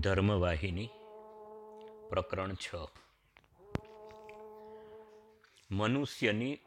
ધર્મવાહિની, 0.00 0.88
પ્રકરણ 2.08 2.54
છ. 2.54 2.74
મનુષ્યની 5.70 6.58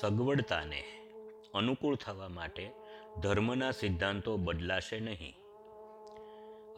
સગવડતાને 0.00 0.84
અનુકૂળ 1.54 1.96
થવા 1.96 2.28
માટે 2.28 2.70
ધર્મના 3.22 3.70
સિદ્ધાંતો 3.70 4.36
બદલાશે 4.36 5.00
નહીં. 5.00 5.34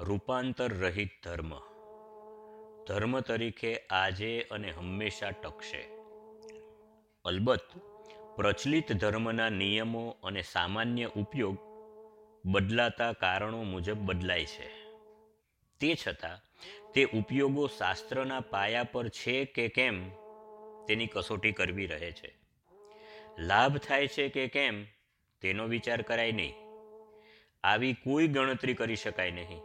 રૂપાંતર 0.00 0.72
રહિત 0.74 1.08
ધર્મ. 1.24 1.58
ધર્મ 2.86 3.20
તરીકે 3.20 3.78
આજે 3.90 4.48
અને 4.50 4.70
હંમેશા 4.70 5.30
ટકશે. 5.30 5.88
અલબત્ત, 7.24 7.78
પ્રચલિત 8.36 8.92
ધર્મના 8.92 9.48
નિયમો 9.48 10.16
અને 10.24 10.42
સામાન્ય 10.42 11.04
ઉપયોગ 11.04 11.56
બદલાતા 12.46 13.12
કારણો 13.12 13.62
મુજબ 13.62 13.96
બદલાય 13.96 14.44
છે. 14.44 14.85
તે 15.80 15.96
છતાં, 16.06 16.40
તે 16.92 17.04
ઉપયોગો 17.04 17.66
શાસ્ત્રના 17.66 18.40
પાયા 18.40 18.84
પર 18.84 19.08
છે 19.08 19.44
કે 19.44 19.68
કેમ, 19.68 20.10
તેની 20.86 21.06
કસોટી 21.06 21.52
કરવી 21.52 21.86
રહે 21.86 22.12
છે. 22.12 22.34
લાભ 23.38 23.78
થાય 23.78 24.06
છે 24.06 24.28
કે 24.28 24.48
કેમ, 24.48 24.84
તેનો 25.40 25.66
વિચાર 25.66 26.02
કરાય 26.02 26.32
નહીં. 26.32 26.54
આવી 27.64 27.92
કોઈ 27.92 28.28
ગણતરી 28.28 28.74
કરી 28.74 28.96
શકાય 28.96 29.30
નહીં. 29.30 29.58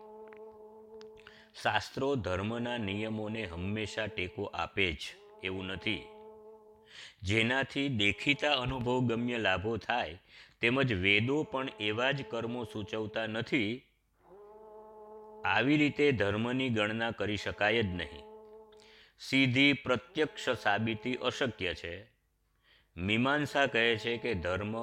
શાસ્ત્રો 1.64 2.16
ધર્મના 2.16 2.78
નિયમોને 2.78 3.46
હંમેશા 3.46 4.06
ટેકો 4.06 4.44
આપે 4.44 4.92
જ 4.92 4.98
એવું 5.44 5.66
નથી. 5.66 6.04
જેનાથી 7.24 7.90
દેખીતા 7.90 8.54
અનુભવ 8.54 9.00
ગમ્ય 9.00 9.38
લાભો 9.38 9.78
થાય, 9.78 10.22
તેમજ 10.62 10.94
વેદો 10.94 11.44
પણ 11.44 11.70
એવા 11.80 12.12
જ 12.12 12.26
કર્મો 12.26 12.64
સૂચવતા 12.64 13.28
નથી 13.28 13.86
આવી 15.46 15.78
રીતે 15.78 16.12
ધર્મની 16.12 16.70
ગણના 16.70 17.12
કરી 17.12 17.38
શકાય 17.38 17.84
જ 17.84 17.86
નહીં. 17.86 18.24
સીધી 19.20 19.74
પ્રત્યક્ષ 19.74 20.50
સાબિતી 20.50 21.16
અશક્ય 21.16 21.74
છે. 21.74 22.12
મીમાંસા 22.98 23.66
કહે 23.66 23.98
છે 23.98 24.18
કે 24.18 24.34
ધર્મ 24.34 24.76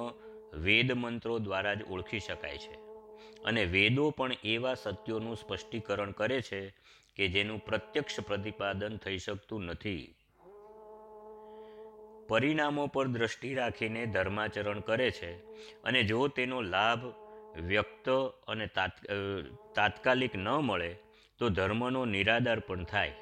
વેદ 0.53 0.91
મંત્રો 0.91 1.39
દ્વારા 1.39 1.73
જ 1.73 1.83
ઓળખી 1.83 2.19
શકાય 2.19 2.57
છે 2.57 2.73
અને 3.43 3.65
વેદો 3.65 4.09
પણ 4.09 4.31
એવા 4.43 4.73
સત્યોનું 4.73 5.35
સ્પષ્ટીકરણ 5.35 6.11
કરે 6.11 6.41
છે 6.41 6.69
કે 7.15 7.27
જેનું 7.27 7.65
પ્રત્યક્ષ 7.65 8.19
પ્રતિપાદન 8.19 8.97
થઈ 8.97 9.17
શકતું 9.17 9.63
નથી. 9.63 10.15
પરિણામો 12.27 12.87
પર 12.87 13.07
દ્રષ્ટિ 13.07 13.53
રાખીને 13.53 14.05
ધર્માચરણ 14.05 14.79
કરે 14.79 15.11
છે 15.11 15.35
અને 15.83 16.03
જો 16.03 16.27
તેનો 16.27 16.61
લાભ 16.61 17.18
વ્યક્ત 17.55 18.09
અને 18.47 18.67
તાત્કાલિક 19.75 20.35
ન 20.35 20.49
મળે 20.49 20.95
તો 21.37 21.49
ધર્મનો 21.49 22.05
નિરાધાર 22.05 22.59
પણ 22.59 22.83
થાય. 22.83 23.13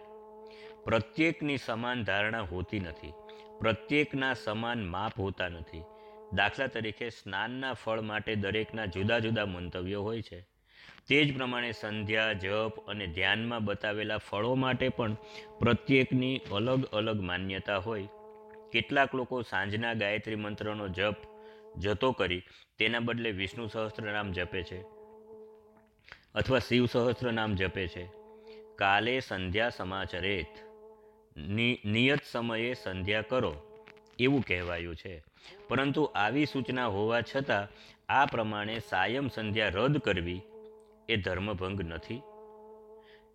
પ્રત્યેકની 0.83 1.57
સમાન 1.57 2.03
ધારણા 2.03 2.41
હોતી 2.41 2.79
નથી. 2.79 3.13
પ્રત્યેકના 3.59 4.33
સમાન 4.33 4.85
માપ 4.85 5.19
હોતા 5.19 5.49
નથી. 5.49 5.83
દાખલા 6.33 6.67
તરીકે 6.67 7.09
સ્નાનના 7.09 7.73
ફળ 7.73 8.01
માટે 8.01 8.35
દરેકના 8.35 8.85
જુદા 8.85 9.19
જુદા 9.19 9.45
મંતવ્યો 9.45 10.03
હોય 10.03 10.21
છે. 10.21 10.45
તે 11.07 11.25
જ 11.25 11.37
પ્રમાણે 11.37 11.71
સંધ્યા, 11.71 12.33
જપ 12.33 12.87
અને 12.87 13.07
ધ્યાનમાં 13.07 13.65
બતાવેલા 13.65 14.17
ફળો 14.17 14.55
માટે 14.55 14.89
પણ 14.89 15.13
પ્રત્યેકની 15.59 16.41
અલગ 16.51 16.85
અલગ 16.85 17.21
માન્યતા 17.21 17.77
હોય. 17.77 18.07
કેટલાક 18.71 19.15
લોકો 19.15 19.41
સાંજના 19.41 19.93
ગાયત્રી 19.93 20.35
મંત્રનો 20.35 20.87
જપ 20.87 21.15
જતો 21.77 22.11
કરી 22.11 22.43
તેના 22.77 22.99
બદલે 22.99 23.31
વિષ્ણુ 23.31 23.67
સહસ્ત્રનામ 23.67 24.31
જપે 24.31 24.63
છે 24.63 24.97
અથવા 26.35 26.59
શિવ 26.59 26.85
સહસ્ત્રનામ 26.85 27.55
જપે 27.55 27.87
છે. 27.87 28.09
કાલે 28.75 29.19
સંધ્યા 29.19 29.69
સમાચરેત. 29.69 30.67
નિયત 31.85 32.19
સમયે 32.31 32.73
સંધ્યા 32.73 33.21
કરો 33.21 33.55
એવું 34.19 34.41
કહેવાયું 34.41 34.95
છે. 34.95 35.23
પરંતુ 35.67 36.03
આવી 36.03 36.45
સૂચના 36.45 36.87
હોવા 36.87 37.21
છતાં 37.21 37.67
આ 38.09 38.25
પ્રમાણે 38.25 38.79
સાયમ 38.79 39.27
સંધ્યા 39.27 39.67
રદ 39.67 39.97
કરવી 39.97 40.41
એ 41.09 41.15
ધર્મભંગ 41.15 41.81
નથી. 41.81 42.21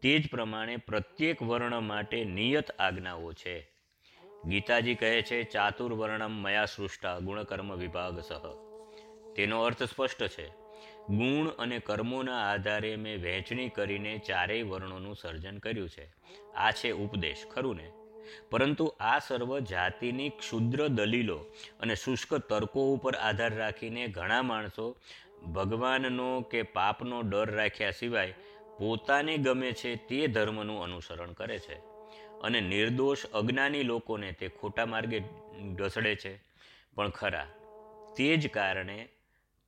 તે 0.02 0.18
જ 0.18 0.30
પ્રમાણે 0.30 0.76
પ્રત્યેક 0.76 1.42
વર્ણ 1.42 1.80
માટે 1.80 2.24
નિયત 2.24 2.70
આજ્ઞાઓ 2.70 3.32
છે. 3.32 3.71
ગીતાજી 4.46 4.94
કહે 4.94 5.22
છે, 5.22 5.42
ચાતુર્વર્ણમ 5.42 6.30
મયા 6.30 6.64
સૃષ્ટા 6.64 7.18
ગુણકર્મ 7.18 7.76
વિભાગ 7.76 8.20
સહ. 8.20 8.32
તેનો 9.36 9.62
અર્થ 9.62 9.82
સ્પષ્ટ 9.82 10.26
છે. 10.26 10.48
ગુણ 11.08 11.48
અને 11.48 11.78
કર્મોના 11.78 12.52
આધારે 12.52 12.96
મેં 12.96 13.22
વહેંચણી 13.22 13.68
કરીને 13.68 14.18
ચારેય 14.18 14.62
વર્ણોનું 14.62 15.16
સર્જન 15.16 15.58
કર્યું 15.58 15.88
છે. 15.88 16.12
આ 16.54 16.70
છે 16.70 16.90
ઉપદેશ, 16.90 17.46
ખરું 17.54 17.76
ને? 17.76 17.90
પરંતુ 18.50 18.94
આ 19.00 19.18
સર્વ 19.18 19.58
જાતિની 19.58 20.28
ક્ષુદ્ર 20.28 20.88
દલીલો 20.88 21.36
અને 21.80 21.94
શુષ્ક 21.94 22.34
તર્કો 22.34 22.94
ઉપર 22.94 23.14
આધાર 23.14 23.54
રાખીને 23.54 24.08
ઘણા 24.08 24.42
માણસો 24.42 24.96
ભગવાનનો 25.54 26.40
કે 26.40 26.62
પાપનો 26.62 27.22
ડર 27.22 27.50
રાખ્યા 27.50 27.90
સિવાય 27.90 28.32
પોતાને 28.78 29.36
ગમે 29.36 29.72
છે 29.72 29.96
તે 29.96 30.26
ધર્મનું 30.26 30.82
અનુસરણ 30.82 31.32
કરે 31.32 31.58
છે. 31.58 31.91
અને 32.42 32.60
નિર્દોષ 32.60 33.26
અજ્ઞાની 33.26 33.82
લોકોને 33.82 34.32
તે 34.32 34.48
ખોટા 34.48 34.86
માર્ગે 34.86 35.22
ઢસડે 35.74 36.14
છે. 36.14 36.42
પણ 36.94 37.08
ખરા, 37.08 37.46
તે 38.16 38.36
જ 38.36 38.50
કારણે 38.50 39.08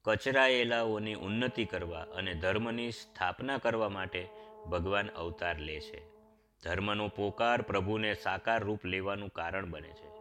કચરાયેલાઓની 0.05 1.15
ઉન્નતિ 1.15 1.65
કરવા 1.65 2.01
અને 2.01 2.35
ધર્મની 2.35 2.91
સ્થાપના 2.91 3.59
કરવા 3.59 3.89
માટે 3.89 4.29
ભગવાન 4.71 5.09
અવતાર 5.09 5.59
લે 5.59 5.81
છે. 5.81 6.15
ધર્મનો 6.63 7.09
પોકાર 7.09 7.63
પ્રભુને 7.63 8.15
સાકાર 8.15 8.65
રૂપ 8.65 8.87
લેવાનું 8.87 9.29
કારણ 9.29 9.67
બને 9.67 9.89
છે. 9.89 10.15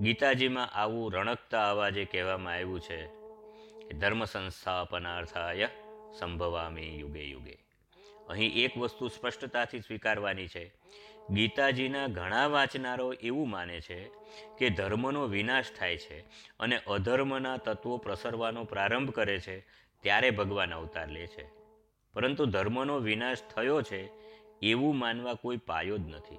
ગીતાજીમાં 0.00 0.70
આવું 0.70 1.12
રણકતા 1.12 1.70
અવાજે 1.70 2.04
કહેવામાં 2.04 2.54
આવ્યું 2.54 2.80
છે 2.80 3.06
કે 3.82 3.92
ધર્મ 3.92 4.24
સંસ્થાપનાર્થાય 4.24 5.68
સંભવામી 6.18 7.00
યુગે 7.00 7.24
યુગે. 7.24 7.58
અહીં 8.28 8.52
એક 8.52 8.78
વસ્તુ 8.78 9.08
સ્પષ્ટતાથી 9.08 9.80
સ્વીકારવાની 9.80 10.48
છે 10.48 10.72
ગીતાજીના 11.34 12.06
ઘણા 12.06 12.46
વાંચનારો 12.46 13.12
એવું 13.12 13.50
માને 13.50 13.80
છે 13.80 14.10
કે 14.58 14.70
ધર્મનો 14.70 15.26
વિનાશ 15.26 15.64
થાય 15.78 15.96
છે 15.96 16.20
અને 16.60 16.78
અધર્મના 16.78 17.56
તત્વો 17.56 17.96
પ્રસરવાનો 17.96 18.64
પ્રારંભ 18.64 19.10
કરે 19.10 19.40
છે 19.40 19.60
ત્યારે 20.00 20.30
ભગવાન 20.30 20.74
અવતાર 20.74 21.08
લે 21.08 21.26
છે. 21.26 21.44
પરંતુ 22.12 22.46
ધર્મનો 22.46 22.98
વિનાશ 22.98 23.38
થયો 23.54 23.82
છે 23.82 24.10
એવું 24.62 24.98
માનવા 24.98 25.34
કોઈ 25.34 25.56
પાયો 25.56 25.98
જ 25.98 26.08
નથી. 26.08 26.38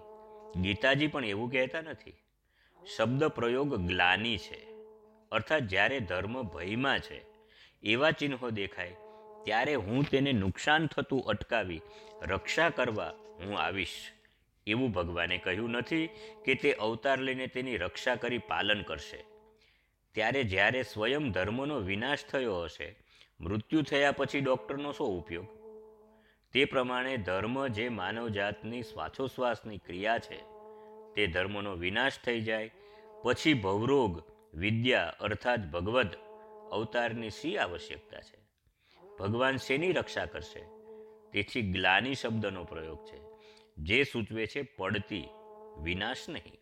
ગીતાજી 0.62 1.08
પણ 1.08 1.26
એવું 1.26 1.52
કહેતા 1.52 1.82
નથી. 1.82 2.14
શબ્દ 2.98 3.24
પ્રયોગ 3.24 3.76
ગ્લાની 3.76 4.38
છે. 4.38 4.74
અર્થાત 5.32 5.62
જ્યારે 5.62 6.00
ધર્મ 6.00 6.44
ભયમાં 6.44 7.00
છે, 7.00 7.22
એવા 7.84 8.12
ચિહ્નો 8.12 8.50
દેખાય, 8.50 8.96
ત્યારે 9.44 9.76
હું 9.76 10.10
તેને 10.10 10.32
નુકસાન 10.32 10.88
થતું 10.88 11.24
અટકાવી 11.26 11.82
રક્ષા 12.22 12.70
કરવા 12.70 13.14
હું 13.40 13.60
આવીશ. 13.60 14.12
એવું 14.68 14.92
ભગવાને 14.92 15.38
કહ્યું 15.38 15.70
નથી 15.70 16.10
કે 16.46 16.56
તે 16.56 16.74
અવતાર 16.74 17.20
લઈને 17.20 17.48
તેની 17.48 17.78
રક્ષા 17.78 18.16
કરી 18.16 18.38
પાલન 18.38 18.82
કરશે. 18.82 19.26
ત્યારે 20.12 20.44
જ્યારે 20.44 20.84
સ્વયં 20.84 21.32
ધર્મનો 21.32 21.80
વિનાશ 21.80 22.26
થયો 22.26 22.64
હશે, 22.64 22.96
મૃત્યુ 23.40 23.82
થયા 23.82 24.12
પછી 24.12 24.40
ડૉક્ટરનો 24.40 24.92
શો 24.92 25.06
ઉપયોગ? 25.06 25.48
તે 26.52 26.66
પ્રમાણે 26.66 27.18
ધર્મ 27.18 27.68
જે 27.68 27.90
માનવજાતની 27.90 28.84
શ્વાસોશ્વાસની 28.84 29.78
ક્રિયા 29.78 30.20
છે, 30.20 30.42
તે 31.16 31.28
ધર્મનો 31.28 31.76
વિનાશ 31.76 32.20
થઈ 32.26 32.42
જાય, 32.42 32.72
પછી 33.24 33.54
ભવરોગ, 33.54 34.24
વિદ્યા 34.54 35.14
અર્થાત 35.20 35.60
ભગવદ 35.60 36.16
અવતારની 36.72 37.30
શી 37.30 37.58
આવશ્યકતા 37.58 38.20
છે? 38.20 38.44
ભગવાન 39.20 39.58
શેની 39.58 39.92
રક્ષા 39.92 40.26
કરશે? 40.26 40.64
તેથી 41.32 41.62
ગ્લાની 41.62 42.16
શબ્દનો 42.16 42.64
પ્રયોગ 42.64 43.06
છે. 43.06 43.33
જે 43.78 44.04
સૂચવે 44.04 44.48
છે 44.48 44.62
પડતી 44.62 45.30
વિનાશ 45.82 46.18
નહીં. 46.30 46.54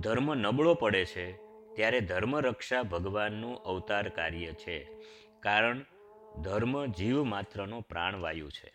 ધર્મ 0.00 0.34
નબળો 0.34 0.74
પડે 0.74 1.04
છે 1.04 1.32
ત્યારે 1.74 2.00
ધર્મ 2.00 2.38
રક્ષા 2.38 2.82
ભગવાનનું 2.82 3.62
અવતાર 3.62 4.08
કાર્ય 4.08 4.52
છે, 4.52 4.84
કારણ 5.40 5.84
ધર્મ 6.42 6.86
જીવ 6.86 7.22
માત્રનો 7.22 7.80
પ્રાણવાયુ 7.80 8.50
છે. 8.50 8.72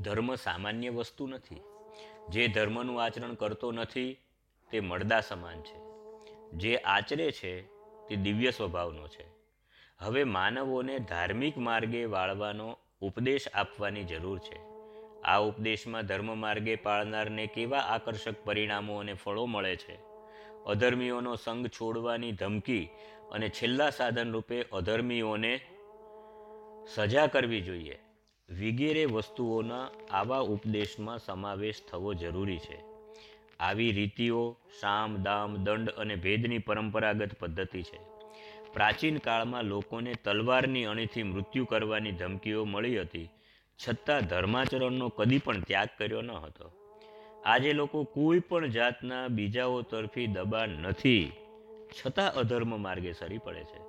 ધર્મ 0.00 0.34
સામાન્ય 0.34 0.90
વસ્તુ 0.90 1.26
નથી. 1.26 1.60
જે 2.28 2.48
ધર્મનું 2.48 3.04
આચરણ 3.04 3.34
કરતો 3.34 3.72
નથી, 3.72 4.18
તે 4.70 4.80
મળદા 4.80 5.20
સમાન 5.20 5.62
છે. 5.62 5.90
જે 6.50 6.76
આચરે 6.76 7.32
છે, 7.32 7.62
તે 8.08 8.16
દિવ્ય 8.16 8.50
સ્વભાવનો 8.50 9.08
છે. 9.08 9.24
હવે 9.98 10.24
માનવોને 10.24 10.98
ધાર્મિક 10.98 11.58
માર્ગે 11.58 12.04
વાળવાનો 12.04 12.78
ઉપદેશ 13.00 13.48
આપવાની 13.54 14.04
જરૂર 14.04 14.38
છે. 14.38 14.69
આ 15.24 15.38
ઉપદેશમાં 15.38 16.06
ધર્મ 16.06 16.38
માર્ગે 16.38 16.76
પાળનારને 16.76 17.46
કેવા 17.46 17.78
આકર્ષક 17.78 18.34
પરિણામો 18.44 18.98
અને 18.98 19.12
ફળો 19.12 19.46
મળે 19.46 19.76
છે? 19.76 19.98
અધર્મીઓનો 20.66 21.36
સંગ 21.36 21.66
છોડવાની 21.66 22.32
ધમકી 22.32 22.88
અને 23.32 23.48
છેલ્લા 23.48 23.90
સાધન 23.90 24.32
રૂપે 24.32 24.62
અધર્મીઓને 24.62 25.60
સજા 26.94 27.26
કરવી 27.26 27.60
જોઈએ. 27.60 27.98
વગેરે 28.50 29.04
વસ્તુઓના 29.04 29.88
આવા 30.10 30.38
ઉપદેશમાં 30.38 31.18
સમાવેશ 31.18 31.82
થવો 31.90 32.14
જરૂરી 32.14 32.58
છે. 32.58 32.82
આવી 33.60 33.92
રીતિઓ 33.92 34.56
સામ, 34.80 35.22
દામ, 35.22 35.56
દંડ 35.56 35.90
અને 35.90 36.16
ભેદની 36.16 36.58
પરંપરાગત 36.58 37.30
પદ્ધતિ 37.38 37.82
છે. 37.82 37.98
પ્રાચીન 38.72 39.18
કાળમાં 39.18 39.64
લોકોને 39.64 40.14
તલવારની 40.14 40.84
અણીથી 40.84 41.22
મૃત્યુ 41.22 41.64
કરવાની 41.64 42.12
ધમકીઓ 42.12 42.64
મળી 42.64 43.00
હતી. 43.00 43.28
છતાં 43.82 44.26
ધર્માચરણનો 44.26 45.08
કદી 45.08 45.38
પણ 45.38 45.60
ત્યાગ 45.60 45.90
કર્યો 45.98 46.22
ન 46.22 46.30
હતો. 46.30 46.66
આજે 47.44 47.72
લોકો 47.72 48.04
કોઈ 48.04 48.40
પણ 48.40 48.66
જાતના 48.66 49.28
બીજાઓ 49.28 49.82
તરફી 49.82 50.26
દબાણ 50.26 50.68
નથી, 50.68 51.32
છતાં 51.98 52.34
અધર્મ 52.34 52.72
માર્ગે 52.82 53.12
સરી 53.12 53.38
પડે 53.38 53.64
છે. 53.64 53.80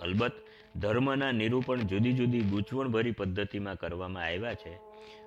અલબત્ત, 0.00 0.36
ધર્મના 0.76 1.32
નિરૂપણ 1.32 1.82
જુદી 1.82 2.12
જુદી 2.12 2.40
ગૂંચવણભરી 2.40 3.10
પદ્ધતિમાં 3.10 3.76
કરવામાં 3.76 4.24
આવ્યા 4.24 4.54
છે 4.54 4.74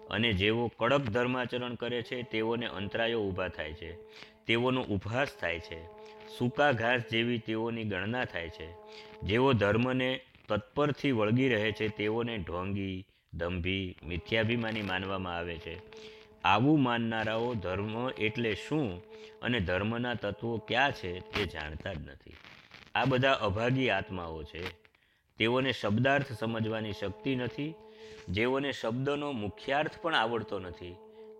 અને 0.09 0.29
જેઓ 0.33 0.67
કડક 0.79 1.03
ધર્માચરણ 1.09 1.75
કરે 1.75 2.03
છે, 2.03 2.23
તેઓને 2.23 2.67
અંતરાયો 2.67 3.21
ઊભા 3.21 3.47
થાય 3.47 3.73
છે, 3.73 3.91
તેઓનો 4.47 4.81
ઉપહાસ 4.89 5.29
થાય 5.41 5.59
છે 5.59 5.79
સૂકા 6.37 6.71
ઘાસ 6.71 7.01
જેવી 7.11 7.37
તેઓની 7.37 7.83
ગણના 7.83 8.25
થાય 8.25 8.49
છે. 8.49 8.67
જેઓ 9.23 9.53
ધર્મને 9.53 10.09
તત્પરથી 10.49 11.11
વળગી 11.11 11.49
રહે 11.49 11.71
છે, 11.71 11.87
તેઓને 11.87 12.37
ઢોંગી 12.37 13.05
દંભી, 13.33 13.97
મિથ્યાભિમાની 14.03 14.81
માનવામાં 14.81 15.37
આવે 15.37 15.57
છે. 15.57 15.81
આવું 16.43 16.83
માનનારાઓ 16.83 17.53
ધર્મ 17.53 18.09
એટલે 18.09 18.55
શું 18.55 19.01
અને 19.41 19.59
ધર્મના 19.59 20.13
તત્વો 20.13 20.57
ક્યાં 20.57 20.91
છે 20.91 21.19
તે 21.19 21.45
જાણતા 21.45 21.93
જ 21.93 22.09
નથી. 22.09 22.33
આ 22.95 23.05
બધા 23.05 23.31
અભાગી 23.31 23.89
આત્માઓ 23.89 24.43
છે. 24.43 24.69
તેઓને 25.37 25.71
શબ્દાર્થ 25.71 26.31
સમજવાની 26.31 26.91
શક્તિ 26.91 27.35
નથી. 27.35 27.73
જેઓને 28.29 28.71
શબ્દનો 28.71 29.31
મુખ્યાર્થ 29.31 30.01
પણ 30.01 30.15
આવડતો 30.15 30.59
નથી. 30.59 30.95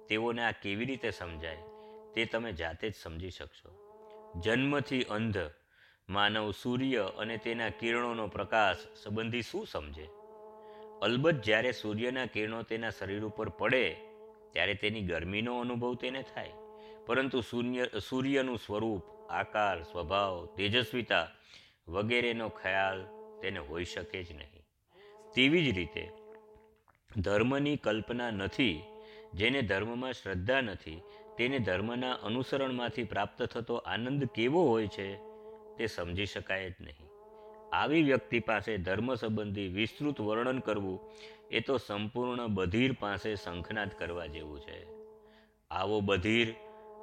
તેઓને 0.10 0.44
આ 0.44 0.52
કેવી 0.52 0.86
રીતે 0.86 1.12
સમજાય 1.12 1.58
તે 2.14 2.26
તમે 2.26 2.54
જાતે 2.54 2.90
જ 2.90 2.94
સમજી 2.96 3.30
શકશો. 3.30 3.82
જન્મથી 4.46 5.04
અંધ 5.04 5.38
માનવ 6.10 6.52
સૂર્ય 6.52 7.12
અને 7.18 7.38
તેના 7.38 7.70
કિરણોનો 7.70 8.28
પ્રકાશ 8.28 8.78
સંબંધી 9.04 9.42
શું 9.42 9.68
સમજે? 9.68 10.08
અલબત્ત 11.02 11.44
જ્યારે 11.44 11.72
સૂર્યના 11.72 12.26
કિરણો 12.26 12.64
તેના 12.64 12.90
શરીર 12.90 13.24
ઉપર 13.24 13.50
પડે, 13.50 13.96
ત્યારે 14.52 14.74
તેની 14.74 15.02
ગરમીનો 15.02 15.60
અનુભવ 15.60 15.96
તેને 15.96 16.22
થાય. 16.22 16.52
પરંતુ 17.06 17.42
સૂર્ય 17.42 17.86
સૂર્યનું 18.10 18.58
સ્વરૂપ, 18.58 19.04
આકાર, 19.30 19.84
સ્વભાવ, 19.84 20.46
તેજસ્વીતા 20.46 21.28
વગેરેનો 21.88 22.50
ખ્યાલ 22.50 23.06
તેને 23.42 23.60
હોઈ 23.60 23.86
શકે 23.86 24.24
જ 24.24 24.32
નહીં. 24.32 24.64
તેવી 25.36 25.72
જ 25.72 25.78
રીતે, 25.78 26.12
ધર્મની 27.18 27.78
કલ્પના 27.78 28.32
નથી, 28.32 28.82
જેને 29.34 29.62
ધર્મમાં 29.62 30.14
શ્રદ્ધા 30.14 30.62
નથી, 30.62 31.02
તેને 31.38 31.60
ધર્મના 31.60 32.12
અનુસરણમાંથી 32.12 33.04
પ્રાપ્ત 33.04 33.44
થતો 33.44 33.76
આનંદ 33.76 34.26
કેવો 34.26 34.68
હોય 34.68 34.88
છે, 34.88 35.18
તે 35.78 35.88
સમજી 35.88 36.26
શકાય 36.26 36.70
જ 36.70 36.74
નહીં. 36.82 37.11
આવી 37.72 38.04
વ્યક્તિ 38.04 38.40
પાસે 38.40 38.78
ધર્મ 38.78 39.16
સંબંધી 39.16 39.68
વિસ્તૃત 39.68 40.22
વર્ણન 40.22 40.60
કરવું 40.60 41.00
એ 41.52 41.60
તો 41.60 41.78
સંપૂર્ણ 41.78 42.48
બધિર 42.48 42.92
પાસે 42.94 43.36
શંખનાદ 43.36 43.90
કરવા 43.90 44.26
જેવું 44.26 44.60
છે. 44.60 44.86
આવો 45.72 46.00
બધિર, 46.00 46.50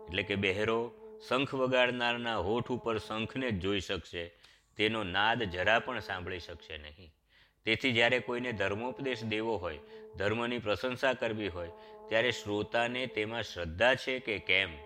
એટલે 0.09 0.23
કે 0.23 0.35
બહેરો, 0.35 0.93
શંખ 1.29 1.55
વગાડનારના 1.55 2.37
હોઠ 2.37 2.71
ઉપર 2.71 2.99
શંખને 2.99 3.51
જ 3.51 3.61
જોઈ 3.61 3.81
શકશે. 3.81 4.33
તેનો 4.77 5.03
નાદ 5.03 5.43
જરા 5.43 5.79
પણ 5.79 6.01
સાંભળી 6.01 6.39
શકશે 6.39 6.79
નહીં. 6.79 7.13
તેથી 7.65 7.93
જ્યારે 7.93 8.19
કોઈને 8.19 8.53
ધર્મોપદેશ 8.53 9.25
દેવો 9.25 9.57
હોય, 9.57 9.79
ધર્મની 10.17 10.59
પ્રશંસા 10.59 11.13
કરવી 11.13 11.49
હોય, 11.49 11.71
ત્યારે 12.09 12.31
શ્રોતાને 12.31 13.07
તેમાં 13.07 13.43
શ્રદ્ધા 13.43 13.95
છે 13.95 14.19
કે 14.19 14.39
કેમ? 14.39 14.77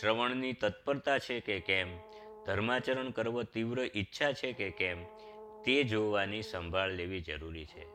શ્રવણની 0.00 0.52
તત્પરતા 0.52 1.18
છે 1.18 1.40
કે 1.40 1.60
કેમ? 1.60 2.11
ધર્માચરણ 2.46 3.10
કરવો 3.10 3.42
તીવ્ર 3.42 3.80
ઈચ્છા 3.94 4.32
છે 4.32 4.52
કે 4.52 4.70
કેમ? 4.70 5.04
તે 5.64 5.84
જોવાની 5.84 6.42
સંભાળ 6.42 6.90
લેવી 6.90 7.20
જરૂરી 7.20 7.64
છે. 7.64 7.86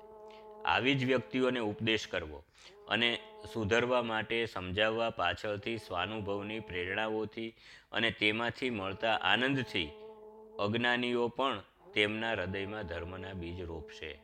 આવી 0.66 0.96
જ 0.96 1.06
વ્યક્તિઓને 1.06 1.60
ઉપદેશ 1.60 2.08
કરવો 2.08 2.44
અને 2.88 3.20
સુધરવા 3.54 4.02
માટે 4.02 4.46
સમજાવવા 4.46 5.10
પાછળથી 5.10 5.78
સ્વાનુભવની 5.78 6.60
પ્રેરણાઓથી 6.60 7.54
અને 7.92 8.12
તેમાંથી 8.12 8.70
મળતા 8.70 9.16
આનંદથી 9.16 9.92
અજ્ઞાનીઓ 10.60 11.28
પણ 11.28 11.62
તેમના 11.94 12.32
હૃદયમાં 12.32 12.88
ધર્મના 12.88 13.34
બીજ 13.34 13.62
રોપશે. 13.62 14.22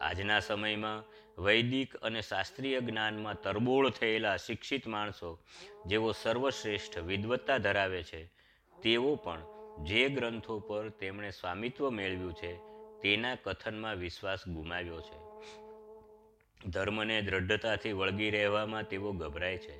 આજના 0.00 0.40
સમયમાં 0.40 1.04
વૈદિક 1.42 1.96
અને 1.96 2.22
શાસ્ત્રીય 2.22 2.80
જ્ઞાનમાં 2.80 3.42
તરબોળ 3.42 3.90
થયેલા 3.90 4.36
શિક્ષિત 4.36 4.86
માણસો 4.86 5.38
જેઓ 5.86 6.12
સર્વશ્રેષ્ઠ 6.12 6.98
વિદ્વત્તા 6.98 7.58
ધરાવે 7.58 8.02
છે 8.02 8.41
તેઓ 8.82 9.14
પણ 9.14 9.40
જે 9.84 10.08
ગ્રંથો 10.08 10.58
પર 10.58 10.88
તેમણે 10.88 11.30
સ્વામિત્વ 11.30 11.90
મેળવ્યું 11.90 12.32
છે, 12.32 12.56
તેના 13.02 13.34
કથનમાં 13.34 13.96
વિશ્વાસ 13.96 14.48
ગુમાવ્યો 14.48 15.00
છે. 15.00 15.18
ધર્મને 16.68 17.22
દ્રઢતાથી 17.22 17.92
વળગી 17.92 18.30
રહેવામાં 18.30 18.82
તેઓ 18.82 19.12
ગભરાય 19.12 19.58
છે, 19.58 19.78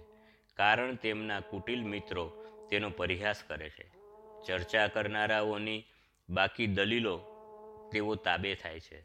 કારણ 0.54 0.94
તેમના 0.94 1.40
કુટિલ 1.40 1.84
મિત્રો 1.84 2.44
તેનો 2.70 2.90
પરિહાસ 2.90 3.42
કરે 3.46 3.70
છે. 3.70 3.90
ચર્ચા 4.46 4.86
કરનારાઓની 4.86 5.84
બાકી 6.28 6.66
દલીલો 6.66 7.20
તેઓ 7.92 8.14
તાબે 8.14 8.54
થાય 8.54 8.80
છે 8.80 9.00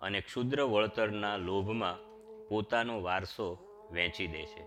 અને 0.00 0.20
ક્ષુદ્ર 0.20 0.62
વળતરના 0.62 1.36
લોભમાં 1.36 1.98
પોતાનો 2.48 3.02
વારસો 3.02 3.58
વેચી 3.92 4.26
દે 4.26 4.46
છે. 4.46 4.62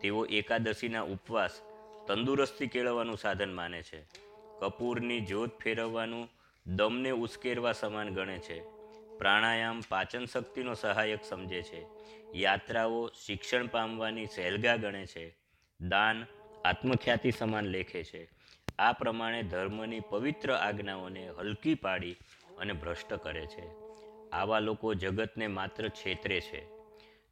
તેઓ 0.00 0.24
એકાદશીના 0.24 1.02
ઉપવાસ 1.02 1.60
તંદુરસ્તી 2.06 2.66
કેળવવાનું 2.66 3.18
સાધન 3.18 3.54
માને 3.54 3.82
છે. 3.82 4.02
કપૂરની 4.60 5.20
જ્યોત 5.20 5.58
ફેરવવાનું 5.58 6.28
દમને 6.66 7.10
ઉશ્કેરવા 7.10 7.72
સમાન 7.72 8.14
ગણે 8.14 8.38
છે. 8.38 8.62
પ્રાણાયામ 9.18 9.82
પાચન 9.88 10.24
શક્તિનો 10.24 10.74
સહાયક 10.74 11.24
સમજે 11.24 11.62
છે. 11.62 11.86
યાત્રાઓ 12.34 13.10
શિક્ષણ 13.26 13.66
પામવાની 13.66 14.26
સહેલગા 14.26 14.76
ગણે 14.76 15.06
છે. 15.06 15.36
દાન 15.80 16.26
આત્મખ્યાતિ 16.64 17.30
સમાન 17.30 17.64
લેખે 17.64 18.04
છે. 18.04 18.28
આ 18.78 18.92
પ્રમાણે 18.92 19.42
ધર્મની 19.42 20.00
પવિત્ર 20.00 20.52
આજ્ઞાઓને 20.52 21.28
હલકી 21.38 21.74
પાડી 21.74 22.16
અને 22.58 22.72
ભ્રષ્ટ 22.72 23.14
કરે 23.14 23.46
છે. 23.46 23.64
આવા 24.30 24.58
લોકો 24.58 24.94
જગતને 24.94 25.46
માત્ર 25.46 25.88
છેતરે 25.88 26.40
છે. 26.40 26.66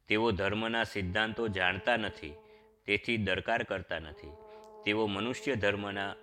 તેઓ 0.07 0.31
ધર્મના 0.31 0.83
સિદ્ધાંતો 0.83 1.47
જાણતા 1.47 1.97
નથી. 1.97 2.33
તેથી 2.85 3.17
દરકાર 3.17 3.63
કરતા 3.63 3.99
નથી. 3.99 4.44
તેઓ 4.85 5.07
મનુષ્ય 5.07 5.55
ધર્મના 5.55 6.15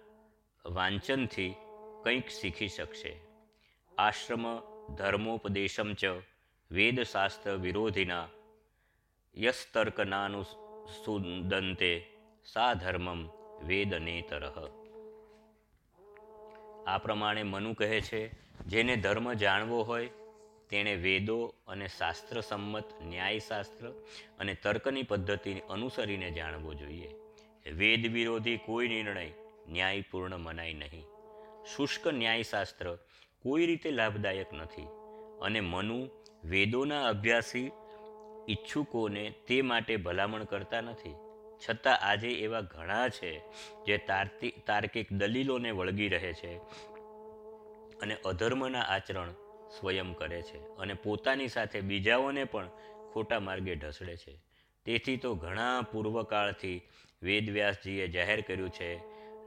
વાંચનથી 0.66 1.54
કંઈક 2.02 2.28
શીખી 2.28 2.68
શકશે. 2.68 3.16
આશ્રમ, 3.98 4.44
ધર્મોપદેશમ 4.94 5.94
ચ, 5.94 6.04
વેદશાસ્ત્ર 6.70 7.56
વિરોધિના 7.56 8.28
યસ્તર્કનાનુસુદંતે 9.36 12.06
સા 12.52 12.74
ધર્મમ 12.74 13.28
વેદનેતરઃ. 13.62 14.68
આ 16.86 16.98
પ્રમાણે 16.98 17.42
મનુ 17.42 17.74
કહે 17.74 18.00
છે, 18.00 18.30
જેને 18.66 18.96
ધર્મ 18.96 19.32
જાણવો 19.32 19.82
હોય, 19.82 20.10
તેણે 20.70 20.96
વેદો 20.96 21.54
અને 21.66 21.88
શાસ્ત્ર 21.88 22.40
સંમત 22.40 22.84
ન્યાયશાસ્ત્ર 23.02 23.92
અને 24.38 24.54
તર્કની 24.54 25.02
પદ્ધતિ 25.02 25.60
અનુસરીને 25.70 26.30
જાણવો 26.30 26.74
જોઈએ. 26.74 27.14
વેદ 27.66 28.12
વિરોધી 28.12 28.56
કોઈ 28.56 28.88
નિર્ણય 28.88 29.30
ન્યાયપૂર્ણ 29.68 30.36
મનાય 30.36 30.72
નહીં. 30.72 31.04
શુષ્ક 31.76 32.08
ન્યાયશાસ્ત્ર 32.08 32.96
કોઈ 33.42 33.66
રીતે 33.66 33.90
લાભદાયક 33.90 34.52
નથી 34.52 34.86
અને 35.42 35.60
મનુ 35.60 36.08
વેદોના 36.44 37.08
અભ્યાસી 37.08 37.70
ઈચ્છુકોને 38.48 39.30
તે 39.30 39.62
માટે 39.62 39.96
ભલામણ 39.96 40.44
કરતા 40.44 40.80
નથી. 40.80 41.14
છતાં 41.68 41.98
આજે 41.98 42.28
એવા 42.28 42.60
ઘણા 42.60 43.08
છે 43.08 43.40
જે 43.86 43.98
તાર્કિક 43.98 44.66
તાર્કિક 44.66 45.12
દલીલોને 45.12 45.70
વળગી 45.70 46.08
રહે 46.08 46.32
છે 46.32 46.56
અને 48.02 48.16
અધર્મના 48.24 48.80
આચરણ 48.80 49.30
સ્વયં 49.70 50.12
કરે 50.12 50.42
છે 50.42 50.58
અને 50.58 50.94
પોતાની 50.94 51.48
સાથે 51.48 51.80
બીજાઓને 51.80 52.44
પણ 52.44 52.68
ખોટા 53.12 53.40
માર્ગે 53.40 53.74
ઢસડે 53.74 54.16
છે. 54.16 54.34
તેથી 54.84 55.16
તો 55.16 55.34
ઘણા 55.34 55.82
પૂર્વકાળથી 55.92 56.82
વેદવ્યાસજીએ 57.22 58.06
જાહેર 58.08 58.40
કર્યું 58.40 58.70
છે, 58.70 58.90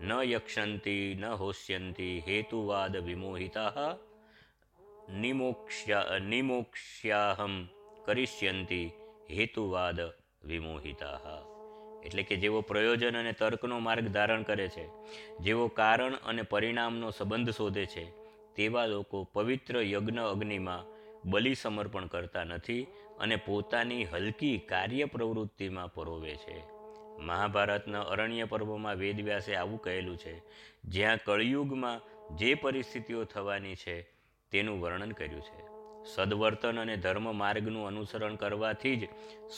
ન 0.02 0.12
યક્ષંતી, 0.24 1.16
ન 1.16 1.26
હોષ્યંતી 1.26 2.24
હેતુવાદ 2.28 2.98
વિમોહિતા 2.98 3.98
નિમોક્ષ્યા 5.10 6.20
નિમોક્ષ્યાહમ 6.20 7.56
કરિષ્યંતી 8.06 8.92
હેતુવાદ 9.32 10.00
વિમોહિતા. 10.44 11.38
એટલે 12.06 12.24
કે 12.24 12.36
જેઓ 12.36 12.62
પ્રયોજન 12.62 13.18
અને 13.18 13.32
તર્કનો 13.32 13.80
માર્ગ 13.80 14.08
ધારણ 14.08 14.44
કરે 14.44 14.68
છે 14.68 14.86
જેઓ 15.40 15.68
કારણ 15.68 16.16
અને 16.16 16.42
પરિણામનો 16.42 17.10
સંબંધ 17.12 17.50
શોધે 17.50 17.86
છે, 17.86 18.06
તેવા 18.56 18.86
લોકો 18.86 19.24
પવિત્ર 19.34 19.82
યજ્ઞ 19.82 20.20
અગ્નિમાં 20.20 20.86
બલિ 21.32 21.56
સમર્પણ 21.56 22.06
કરતા 22.06 22.44
નથી 22.44 22.84
અને 23.20 23.36
પોતાની 23.36 24.06
હલકી 24.06 24.58
કાર્ય 24.58 25.06
પ્રવૃત્તિમાં 25.06 25.94
પરોવે 25.94 26.36
છે. 26.36 26.75
મહાભારતના 27.20 28.02
અરણ્ય 28.02 28.44
પર્વમાં 28.44 28.96
વેદવ્યાસે 28.96 29.56
આવું 29.56 29.82
કહેલું 29.82 30.18
છે, 30.18 30.42
જ્યાં 30.84 31.18
કળિયુગમાં 31.18 32.02
જે 32.36 32.54
પરિસ્થિતિઓ 32.54 33.24
થવાની 33.24 33.76
છે, 33.76 34.02
તેનું 34.52 34.82
વર્ણન 34.82 35.12
કર્યું 35.12 35.42
છે. 35.42 35.76
સદવર્તન 36.16 36.80
અને 36.80 36.98
ધર્મ 36.98 37.38
માર્ગનું 37.38 37.88
અનુસરણ 37.88 38.36
કરવાથી 38.36 38.96
જ 38.96 39.10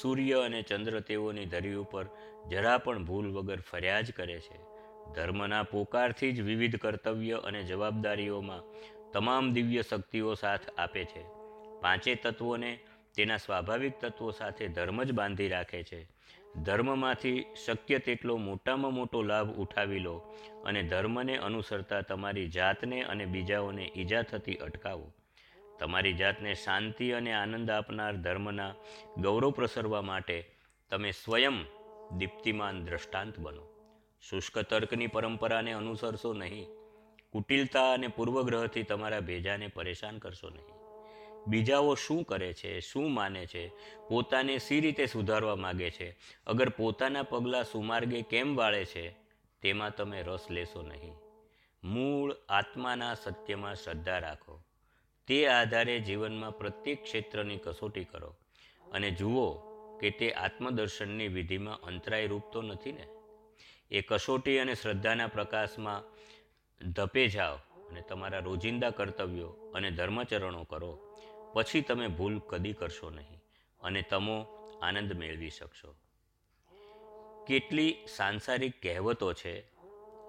સૂર્ય 0.02 0.42
અને 0.42 0.62
ચંદ્ર 0.62 1.00
તેઓની 1.00 1.46
ધરી 1.46 1.74
ઉપર 1.74 2.06
જરા 2.50 2.78
પણ 2.78 3.06
ભૂલ 3.06 3.34
વગર 3.34 3.60
ફર્યા 3.60 4.02
જ 4.02 4.12
કરે 4.12 4.40
છે. 4.40 4.78
ધર્મના 5.14 5.64
પોકારથી 5.64 6.32
જ 6.32 6.42
વિવિધ 6.42 6.76
કર્તવ્ય 6.76 7.34
અને 7.34 7.64
જવાબદારીઓમાં 7.64 8.62
તમામ 9.12 9.54
દિવ્ય 9.54 9.82
શક્તિઓ 9.82 10.34
સાથ 10.34 10.62
આપે 10.78 11.06
છે. 11.06 11.24
પાંચે 11.82 12.16
તત્વોને 12.16 12.80
તેના 13.16 13.38
સ્વાભાવિક 13.38 14.00
તત્વો 14.00 14.32
સાથે 14.32 14.68
ધર્મ 14.68 15.04
જ 15.04 15.12
બાંધી 15.12 15.48
રાખે 15.48 15.84
છે. 15.84 16.17
ધર્મમાંથી 16.64 17.46
શક્ય 17.66 18.00
તેટલો 18.00 18.38
મોટામાં 18.38 18.94
મોટો 18.94 19.22
લાભ 19.22 19.52
ઉઠાવી 19.52 20.00
લો 20.00 20.18
અને 20.66 20.84
ધર્મને 20.84 21.38
અનુસરતા 21.38 22.02
તમારી 22.02 22.48
જાતને 22.48 23.02
અને 23.02 23.26
બીજાઓને 23.26 23.92
ઈજા 23.96 24.22
થતી 24.22 24.56
અટકાવો. 24.56 25.14
તમારી 25.80 26.14
જાતને 26.14 26.54
શાંતિ 26.54 27.12
અને 27.12 27.34
આનંદ 27.34 27.72
આપનાર 27.72 28.16
ધર્મના 28.16 28.74
ગૌરવ 29.18 29.52
પ્રસરવા 29.52 30.02
માટે 30.02 30.52
તમે 30.90 31.12
સ્વયં 31.12 31.66
દીપ્તિમાન 32.18 32.86
દ્રષ્ટાંત 32.86 33.40
બનો. 33.40 33.68
શુષ્ક 34.22 34.60
તર્કની 34.60 35.08
પરંપરાને 35.08 35.72
અનુસરશો 35.72 36.34
નહીં. 36.34 36.68
કુટિલતા 37.32 37.94
અને 37.94 38.08
પૂર્વગ્રહથી 38.08 38.84
તમારા 38.84 39.20
ભેજાને 39.20 39.68
પરેશાન 39.68 40.18
કરશો 40.18 40.50
નહીં. 40.50 40.77
બીજાઓ 41.48 41.96
શું 41.96 42.24
કરે 42.24 42.54
છે, 42.54 42.80
શું 42.80 43.14
માને 43.14 43.46
છે, 43.46 43.68
પોતાને 44.10 44.58
સી 44.58 44.80
રીતે 44.80 45.06
સુધારવા 45.06 45.56
માગે 45.56 45.92
છે, 45.92 46.18
અગર 46.48 46.70
પોતાના 46.70 47.24
પગલાં 47.24 47.64
સુમાર્ગે 47.64 48.22
કેમ 48.22 48.56
વાળે 48.56 48.86
છે, 48.86 49.16
તેમાં 49.62 49.96
તમે 49.96 50.22
રસ 50.22 50.48
લેશો 50.50 50.82
નહીં. 50.82 51.14
મૂળ 51.84 52.36
આત્માના 52.50 53.14
સત્યમાં 53.14 53.76
શ્રદ્ધા 53.76 54.18
રાખો. 54.18 54.62
તે 55.28 55.48
આધારે 55.48 56.00
જીવનમાં 56.00 56.58
પ્રત્યેક 56.58 57.04
ક્ષેત્રની 57.04 57.58
કસોટી 57.58 58.04
કરો. 58.04 58.36
અને 58.92 59.12
જુઓ 59.12 59.54
કે 59.98 60.10
તે 60.10 60.32
આત્મદર્શનની 60.32 61.28
વિધિમાં 61.28 61.80
અંતરાય 61.80 62.28
રૂપ 62.28 62.44
તો 62.54 62.62
નથી 62.62 62.92
ને? 62.92 63.08
એ 63.92 64.02
કસોટી 64.02 64.60
અને 64.60 64.76
શ્રદ્ધાના 64.76 65.28
પ્રકાશમાં 65.28 66.04
ધપે 66.92 67.28
જાઓ 67.28 67.56
અને 67.90 68.02
તમારા 68.02 68.40
રોજિંદા 68.40 68.90
કર્તવ્યો 68.90 69.48
અને 69.48 69.92
ધર્મચરણો 69.92 70.64
કરો. 70.64 71.07
પછી 71.58 71.82
તમે 71.82 72.08
ભૂલ 72.08 72.40
કદી 72.40 72.74
કરશો 72.74 73.10
નહીં 73.10 73.42
અને 73.82 74.02
તમો 74.02 74.46
આનંદ 74.82 75.14
મેળવી 75.14 75.50
શકશો. 75.50 75.96
કેટલી 77.48 77.98
સાંસારિક 78.16 78.82
કહેવતો 78.82 79.34
છે 79.34 79.62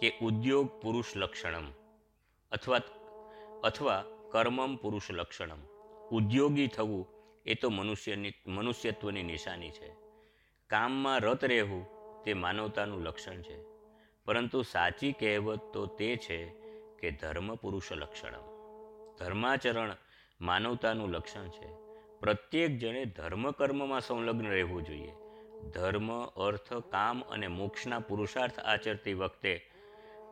કે 0.01 0.19
ઉદ્યોગ 0.23 0.81
પુરુષ 0.81 1.17
લક્ષણમ 1.17 1.73
અથવા 2.53 2.81
અથવા 3.65 4.05
કર્મમ 4.31 4.77
પુરુષ 4.77 5.11
લક્ષણમ. 5.11 5.59
ઉદ્યોગી 6.11 6.67
થવું 6.67 7.09
એ 7.47 7.55
તો 7.55 7.71
મનુષ્યની 7.71 8.33
મનુષ્યત્વની 8.47 9.23
નિશાની 9.23 9.71
છે. 9.71 9.93
કામમાં 10.67 11.21
રત 11.21 11.45
રહેવું 11.45 11.87
તે 12.25 12.35
માનવતાનું 12.35 13.03
લક્ષણ 13.03 13.43
છે. 13.43 13.63
પરંતુ 14.25 14.63
સાચી 14.63 15.13
કહેવત 15.13 15.61
તો 15.73 15.87
તે 15.87 16.17
છે 16.17 16.47
કે 16.99 17.11
ધર્મ 17.11 17.55
પુરુષ 17.55 17.93
લક્ષણમ. 17.93 18.59
ધર્માચરણ 19.19 19.97
માનવતાનું 20.41 21.11
લક્ષણ 21.11 21.49
છે. 21.49 21.67
પ્રત્યેક 22.21 22.71
જણે 22.71 23.05
ધર્મ 23.05 23.51
કર્મમાં 23.51 24.01
સંલગ્ન 24.01 24.49
રહેવું 24.49 24.83
જોઈએ. 24.83 25.13
ધર્મ, 25.75 26.27
અર્થ, 26.27 26.75
કામ 26.75 27.23
અને 27.23 27.47
મોક્ષના 27.47 27.99
પુરુષાર્થ 27.99 28.59
આચરતી 28.59 29.15
વખતે 29.15 29.71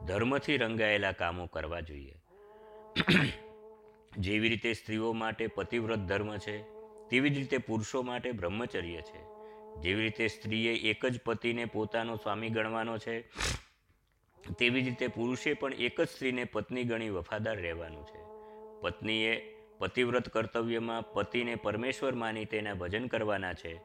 ધર્મથી 0.07 0.57
રંગાયેલા 0.57 1.13
કામો 1.13 1.47
કરવા 1.47 1.81
જોઈએ. 1.81 2.15
જેવી 4.19 4.49
રીતે 4.49 4.73
સ્ત્રીઓ 4.73 5.13
માટે 5.13 5.47
પતિવ્રત 5.47 5.99
ધર્મ 5.99 6.37
છે, 6.37 6.63
તેવી 7.09 7.31
જ 7.31 7.37
રીતે 7.37 7.59
પુરુષો 7.59 8.03
માટે 8.03 8.33
બ્રહ્મચર્ય 8.33 8.97
છે. 8.97 9.25
જેવી 9.81 10.03
રીતે 10.03 10.29
સ્ત્રીએ 10.29 10.75
એક 10.75 11.07
જ 11.07 11.21
પતિને 11.21 11.65
પોતાનો 11.65 12.17
સ્વામી 12.17 12.49
ગણવાનો 12.49 12.99
છે, 12.99 13.21
તેવી 14.59 14.83
જ 14.83 14.85
રીતે 14.85 15.07
પુરુષે 15.07 15.55
પણ 15.55 15.75
એક 15.75 16.01
જ 16.01 16.09
સ્ત્રીને 16.09 16.45
પત્ની 16.45 16.85
ગણી 16.85 17.11
વફાદાર 17.11 17.57
રહેવાનું 17.57 18.05
છે. 18.05 18.27
પત્નીએ 18.81 19.56
પતિવ્રત 19.79 20.29
કર્તવ્યમાં 20.29 21.13
પતિને 21.13 21.55
પરમેશ્વર 21.55 22.15
માની 22.15 22.45
તેના 22.45 22.75
ભજન 22.75 23.07
કરવાના 23.07 23.53
છે, 23.53 23.77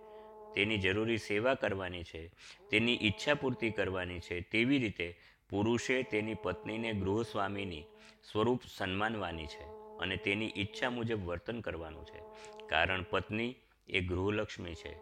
તેની 0.54 0.78
જરૂરી 0.78 1.18
સેવા 1.18 1.54
કરવાની 1.54 2.04
છે, 2.04 2.28
તેની 2.70 3.00
ઈચ્છા 3.02 3.34
પૂર્તિ 3.34 3.70
કરવાની 3.70 4.20
છે, 4.20 4.42
તેવી 4.42 4.80
રીતે 4.80 5.20
પુરુષે 5.50 6.04
તેની 6.04 6.34
પત્નીને 6.34 6.94
ગૃહસ્વામીની 6.94 7.84
સ્વરૂપ 8.32 8.62
સન્માનવાની 8.78 9.46
છે 9.46 9.64
અને 9.98 10.18
તેની 10.18 10.54
ઈચ્છા 10.58 10.90
મુજબ 10.90 11.26
વર્તન 11.26 11.62
કરવાનું 11.62 12.06
છે. 12.06 12.20
કારણ 12.68 13.04
પત્ની 13.10 13.56
એ 13.90 14.00
ગૃહલક્ષ્મી 14.02 14.74
છે, 14.74 14.96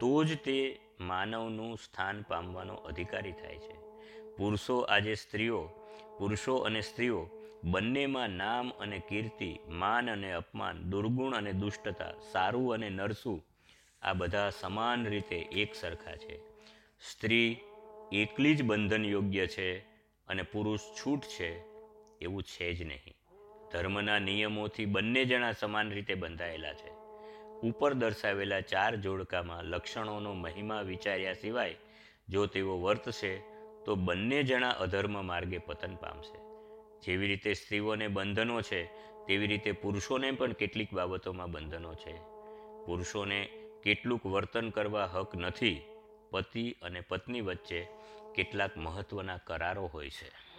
તો 0.00 0.24
જ 0.24 0.36
તે 0.36 0.80
માનવનું 1.00 1.76
સ્થાન 1.76 2.22
પામવાનો 2.22 2.74
અધિકારી 2.74 3.32
થાય 3.32 3.58
છે. 3.58 3.74
પુરુષો 4.36 4.78
આજે 4.80 5.14
સ્ત્રીઓ, 5.14 5.70
પુરુષો 6.18 6.56
અને 6.56 6.80
સ્ત્રીઓ 6.80 7.28
બંનેમાં 7.64 8.30
નામ 8.30 8.70
અને 8.70 9.02
કીર્તિ, 9.08 9.58
માન 9.68 10.10
અને 10.10 10.32
અપમાન, 10.32 10.78
દુર્ગુણ 10.78 11.36
અને 11.36 11.52
દુષ્ટતા, 11.52 12.12
સારું 12.32 12.74
અને 12.74 12.90
નરસું, 12.90 13.46
આ 14.02 14.12
બધા 14.12 14.50
સમાન 14.50 15.06
રીતે 15.06 15.36
એક 15.36 15.74
સરખા 15.74 16.16
છે. 16.16 16.38
સ્ત્રી 17.10 17.56
એકલી 18.12 18.54
જ 18.54 18.62
બંધન 18.62 19.04
યોગ્ય 19.04 19.46
છે 19.46 19.78
અને 20.28 20.42
પુરુષ 20.42 20.80
છૂટ 20.80 21.22
છે 21.22 21.60
એવું 22.18 22.42
છે 22.42 22.74
જ 22.74 22.82
નહીં. 22.82 23.14
ધર્મના 23.72 24.18
નિયમોથી 24.18 24.84
બંને 24.84 25.24
જણા 25.24 25.52
સમાન 25.52 25.90
રીતે 25.90 26.14
બંધાયેલા 26.14 26.72
છે. 26.72 26.90
ઉપર 27.60 27.94
દર્શાવેલા 27.94 28.60
ચાર 28.60 28.96
જોડકામાં 28.96 29.64
લક્ષણોનો 29.64 30.32
મહિમા 30.32 30.80
વિચાર્યા 30.80 31.32
સિવાય 31.32 31.76
જો 32.28 32.46
તેઓ 32.46 32.78
વર્તશે 32.78 33.38
તો 33.84 33.94
બંને 33.94 34.42
જણા 34.42 34.70
અધર્મ 34.70 35.26
માર્ગે 35.26 35.58
પતન 35.58 35.94
પામશે. 35.94 36.51
જેવી 37.06 37.26
રીતે 37.26 37.54
સ્ત્રીઓને 37.54 38.08
બંધનો 38.08 38.62
છે, 38.62 38.84
તેવી 39.26 39.46
રીતે 39.46 39.72
પુરુષોને 39.72 40.30
પણ 40.30 40.52
કેટલીક 40.52 40.92
બાબતોમાં 40.92 41.50
બંધનો 41.50 41.94
છે. 41.94 42.14
પુરુષોને 42.86 43.48
કેટલુંક 43.82 44.26
વર્તન 44.26 44.70
કરવા 44.70 45.06
હક 45.06 45.36
નથી, 45.36 45.82
પતિ 46.30 46.76
અને 46.82 47.00
પત્ની 47.00 47.40
વચ્ચે 47.40 47.86
કેટલાક 48.34 48.76
મહત્ત્વના 48.76 49.36
કરારો 49.36 49.86
હોય 49.86 50.10
છે. 50.10 50.51